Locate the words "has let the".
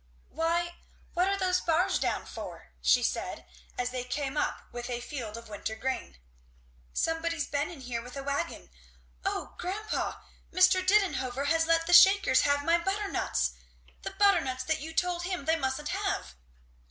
11.49-11.93